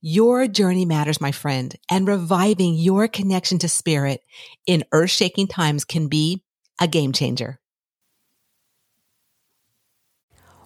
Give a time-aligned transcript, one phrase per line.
[0.00, 4.22] Your journey matters, my friend, and reviving your connection to spirit
[4.66, 6.42] in earth shaking times can be
[6.80, 7.58] a game changer.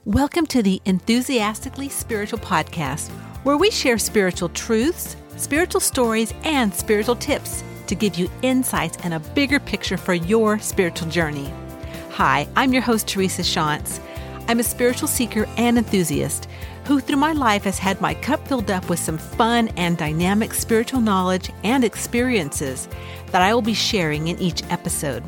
[0.05, 3.11] Welcome to the Enthusiastically Spiritual Podcast,
[3.45, 9.13] where we share spiritual truths, spiritual stories, and spiritual tips to give you insights and
[9.13, 11.53] a bigger picture for your spiritual journey.
[12.13, 14.01] Hi, I'm your host, Teresa Shantz.
[14.49, 16.49] I'm a spiritual seeker and enthusiast
[16.85, 20.55] who, through my life, has had my cup filled up with some fun and dynamic
[20.55, 22.89] spiritual knowledge and experiences
[23.27, 25.23] that I will be sharing in each episode.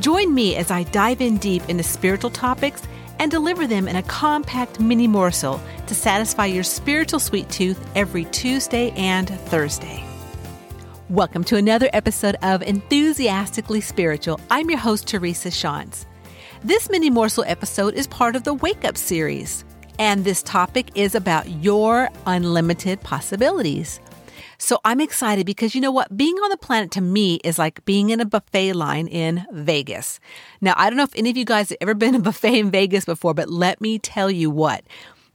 [0.00, 2.82] Join me as I dive in deep into spiritual topics
[3.18, 8.24] and deliver them in a compact mini morsel to satisfy your spiritual sweet tooth every
[8.26, 10.04] Tuesday and Thursday.
[11.08, 14.40] Welcome to another episode of Enthusiastically Spiritual.
[14.50, 16.06] I'm your host, Teresa Shantz.
[16.64, 19.64] This mini morsel episode is part of the Wake Up series,
[20.02, 24.00] and this topic is about your unlimited possibilities.
[24.58, 26.16] So I'm excited because you know what?
[26.16, 30.18] Being on the planet to me is like being in a buffet line in Vegas.
[30.60, 32.72] Now, I don't know if any of you guys have ever been a buffet in
[32.72, 34.82] Vegas before, but let me tell you what.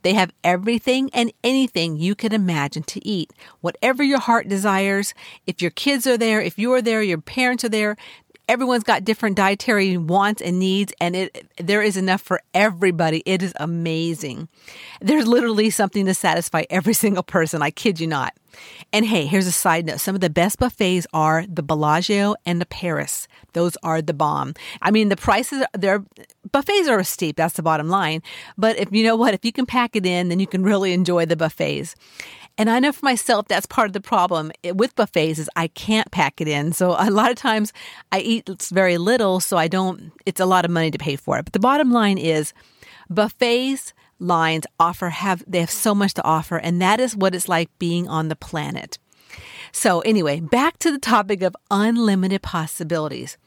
[0.01, 3.31] They have everything and anything you can imagine to eat.
[3.61, 5.13] Whatever your heart desires.
[5.45, 7.95] If your kids are there, if you're there, your parents are there,
[8.47, 13.23] everyone's got different dietary wants and needs and it there is enough for everybody.
[13.25, 14.47] It is amazing.
[15.01, 17.61] There's literally something to satisfy every single person.
[17.61, 18.33] I kid you not
[18.93, 19.99] and hey here's a side note.
[19.99, 23.27] Some of the best buffets are the bellagio and the paris.
[23.53, 24.53] Those are the bomb.
[24.81, 26.03] I mean the prices their
[26.51, 27.37] buffets are steep.
[27.37, 28.21] That's the bottom line.
[28.57, 29.33] But if you know what?
[29.33, 31.95] If you can pack it in then you can really enjoy the buffets.
[32.57, 36.09] And I know for myself, that's part of the problem with buffets is I can't
[36.11, 36.73] pack it in.
[36.73, 37.71] So a lot of times
[38.11, 41.37] I eat very little, so I don't, it's a lot of money to pay for
[41.37, 41.45] it.
[41.45, 42.53] But the bottom line is
[43.09, 46.57] buffets lines offer have, they have so much to offer.
[46.57, 48.97] And that is what it's like being on the planet.
[49.71, 53.37] So anyway, back to the topic of unlimited possibilities.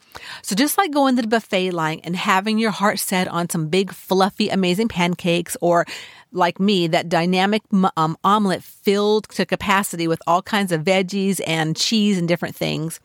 [0.43, 3.69] So just like going to the buffet line and having your heart set on some
[3.69, 5.87] big, fluffy, amazing pancakes or
[6.33, 7.63] like me, that dynamic
[7.97, 13.01] um, omelet filled to capacity with all kinds of veggies and cheese and different things.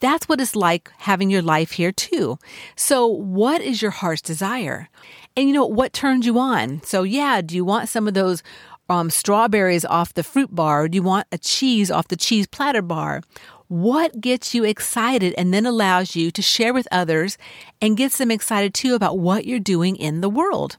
[0.00, 2.38] That's what it's like having your life here too.
[2.74, 4.88] So what is your heart's desire?
[5.36, 6.82] And you know, what turns you on?
[6.82, 8.42] So yeah, do you want some of those
[8.88, 10.88] um, strawberries off the fruit bar?
[10.88, 13.22] do you want a cheese off the cheese platter bar?
[13.68, 17.36] What gets you excited and then allows you to share with others
[17.82, 20.78] and gets them excited too about what you're doing in the world?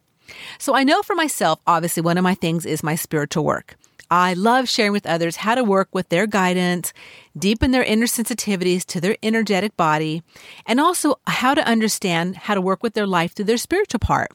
[0.58, 3.76] So I know for myself, obviously, one of my things is my spiritual work.
[4.10, 6.94] I love sharing with others how to work with their guidance,
[7.38, 10.24] deepen their inner sensitivities to their energetic body,
[10.66, 14.32] and also how to understand how to work with their life through their spiritual part.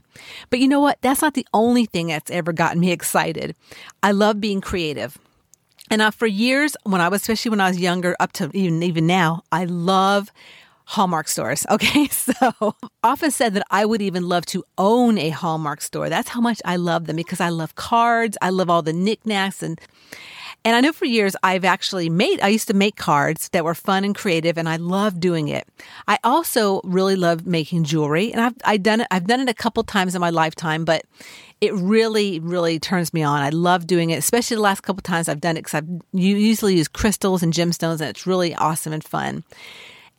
[0.50, 0.99] But you know what?
[1.00, 3.56] That's not the only thing that's ever gotten me excited.
[4.03, 5.19] I love being creative.
[5.91, 8.83] And uh, for years, when I was, especially when I was younger, up to even
[8.83, 10.31] even now, I love
[10.87, 11.66] Hallmark stores.
[11.72, 12.06] Okay.
[12.09, 16.09] So often said that I would even love to own a Hallmark store.
[16.09, 18.37] That's how much I love them because I love cards.
[18.43, 19.81] I love all the knickknacks and
[20.65, 23.75] and I know for years I've actually made, I used to make cards that were
[23.75, 25.66] fun and creative and I love doing it.
[26.06, 29.54] I also really love making jewelry and I've, I've done it, I've done it a
[29.54, 31.03] couple times in my lifetime, but
[31.60, 33.42] it really, really turns me on.
[33.42, 36.76] I love doing it, especially the last couple times I've done it because I've usually
[36.76, 39.42] use crystals and gemstones and it's really awesome and fun.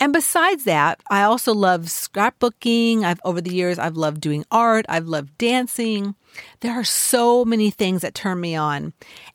[0.03, 3.05] And besides that, I also love scrapbooking.
[3.05, 6.15] I've over the years I've loved doing art, I've loved dancing.
[6.59, 8.91] There are so many things that turn me on.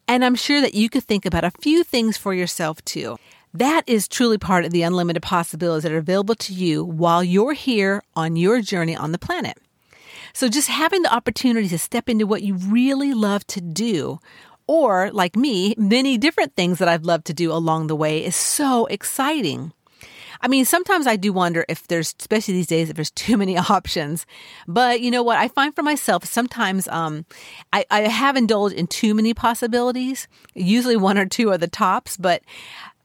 [0.06, 3.16] And I'm sure that you could think about a few things for yourself too.
[3.54, 7.54] That is truly part of the unlimited possibilities that are available to you while you're
[7.54, 9.56] here on your journey on the planet.
[10.34, 14.20] So just having the opportunity to step into what you really love to do
[14.66, 18.36] or like me, many different things that I've loved to do along the way is
[18.36, 19.72] so exciting.
[20.40, 23.56] I mean, sometimes I do wonder if there's, especially these days, if there's too many
[23.70, 24.26] options.
[24.66, 25.38] But you know what?
[25.38, 27.24] I find for myself sometimes um,
[27.72, 30.28] I, I have indulged in too many possibilities.
[30.54, 32.42] Usually one or two are the tops, but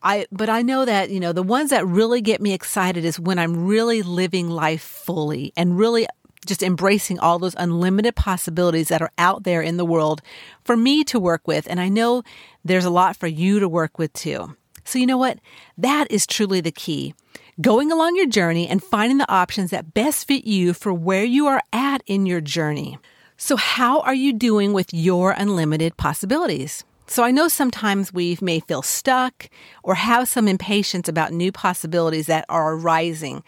[0.01, 3.19] I, but I know that, you know, the ones that really get me excited is
[3.19, 6.07] when I'm really living life fully and really
[6.45, 10.21] just embracing all those unlimited possibilities that are out there in the world
[10.65, 11.67] for me to work with.
[11.69, 12.23] And I know
[12.65, 14.55] there's a lot for you to work with too.
[14.83, 15.39] So, you know what?
[15.77, 17.15] That is truly the key.
[17.61, 21.45] Going along your journey and finding the options that best fit you for where you
[21.45, 22.97] are at in your journey.
[23.37, 26.83] So, how are you doing with your unlimited possibilities?
[27.05, 29.49] So I know sometimes we may feel stuck
[29.83, 33.43] or have some impatience about new possibilities that are arising.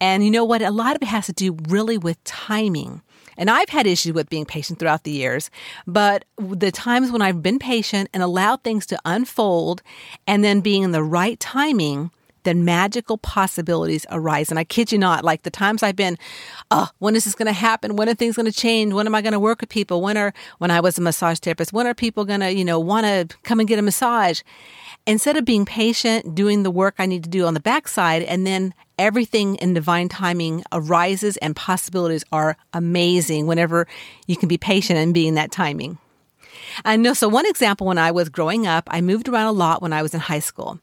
[0.00, 0.60] And you know what?
[0.60, 3.00] A lot of it has to do really with timing.
[3.38, 5.50] And I've had issues with being patient throughout the years,
[5.86, 9.82] but the times when I've been patient and allowed things to unfold
[10.26, 12.10] and then being in the right timing,
[12.46, 14.48] then magical possibilities arise.
[14.50, 16.16] And I kid you not, like the times I've been,
[16.70, 17.96] oh, when is this going to happen?
[17.96, 18.94] When are things going to change?
[18.94, 20.00] When am I going to work with people?
[20.00, 22.80] When are, when I was a massage therapist, when are people going to, you know,
[22.80, 24.40] want to come and get a massage?
[25.06, 28.46] Instead of being patient, doing the work I need to do on the backside, and
[28.46, 33.86] then everything in divine timing arises and possibilities are amazing whenever
[34.26, 35.98] you can be patient and be in that timing.
[36.84, 37.14] I know.
[37.14, 40.02] So one example, when I was growing up, I moved around a lot when I
[40.02, 40.80] was in high school.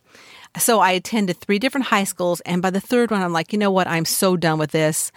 [0.57, 3.57] So I attended three different high schools, and by the third one, I'm like, you
[3.57, 3.87] know what?
[3.87, 5.11] I'm so done with this.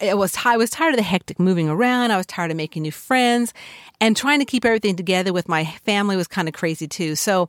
[0.00, 2.10] I was I was tired of the hectic moving around.
[2.10, 3.54] I was tired of making new friends,
[4.00, 7.14] and trying to keep everything together with my family was kind of crazy too.
[7.14, 7.48] So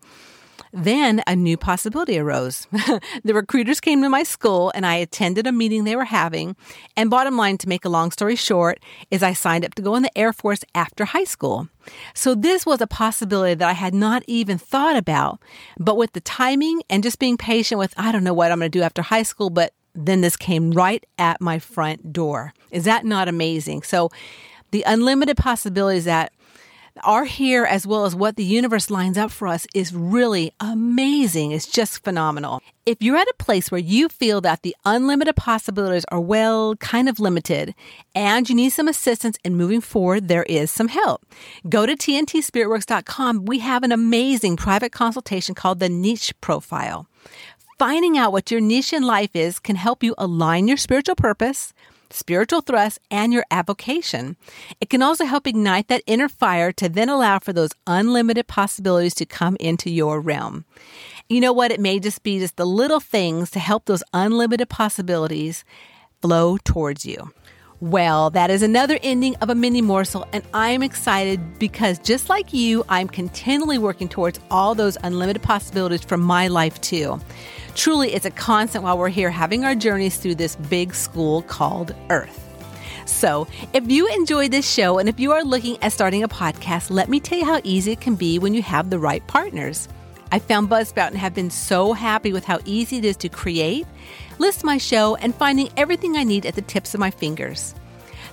[0.71, 2.67] then a new possibility arose.
[3.23, 6.55] the recruiters came to my school and I attended a meeting they were having.
[6.97, 8.79] And bottom line, to make a long story short,
[9.11, 11.67] is I signed up to go in the Air Force after high school.
[12.13, 15.39] So this was a possibility that I had not even thought about.
[15.77, 18.71] But with the timing and just being patient with, I don't know what I'm going
[18.71, 22.53] to do after high school, but then this came right at my front door.
[22.71, 23.83] Is that not amazing?
[23.83, 24.09] So
[24.71, 26.33] the unlimited possibilities that
[27.01, 31.51] are here as well as what the universe lines up for us is really amazing.
[31.51, 32.61] It's just phenomenal.
[32.85, 37.09] If you're at a place where you feel that the unlimited possibilities are, well, kind
[37.09, 37.73] of limited
[38.13, 41.25] and you need some assistance in moving forward, there is some help.
[41.67, 43.45] Go to tntspiritworks.com.
[43.45, 47.07] We have an amazing private consultation called the Niche Profile.
[47.79, 51.73] Finding out what your niche in life is can help you align your spiritual purpose
[52.13, 54.37] spiritual thrust, and your avocation.
[54.79, 59.15] It can also help ignite that inner fire to then allow for those unlimited possibilities
[59.15, 60.65] to come into your realm.
[61.29, 61.71] You know what?
[61.71, 65.63] It may just be just the little things to help those unlimited possibilities
[66.21, 67.31] flow towards you.
[67.79, 72.53] Well, that is another ending of a mini morsel, and I'm excited because just like
[72.53, 77.19] you, I'm continually working towards all those unlimited possibilities for my life too.
[77.75, 81.95] Truly, it's a constant while we're here having our journeys through this big school called
[82.09, 82.39] Earth.
[83.05, 86.89] So, if you enjoy this show and if you are looking at starting a podcast,
[86.89, 89.89] let me tell you how easy it can be when you have the right partners.
[90.31, 93.85] I found Buzzsprout and have been so happy with how easy it is to create
[94.39, 97.75] list my show, and finding everything I need at the tips of my fingers.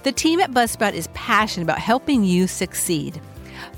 [0.02, 3.20] The team at Buzzsprout is passionate about helping you succeed.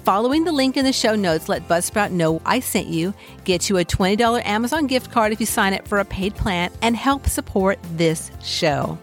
[0.04, 3.14] Following the link in the show notes, let Buzzsprout know I sent you,
[3.44, 6.70] get you a $20 Amazon gift card if you sign up for a paid plan,
[6.82, 8.98] and help support this show.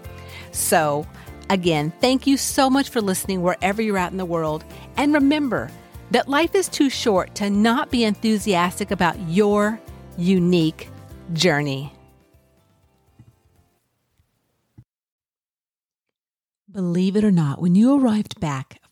[0.52, 1.08] So,
[1.50, 4.64] again, thank you so much for listening wherever you're at in the world.
[4.98, 5.70] And remember
[6.12, 9.80] that life is too short to not be enthusiastic about your
[10.18, 10.90] unique
[11.34, 11.94] journey.
[16.72, 18.79] Believe it or not, when you arrived back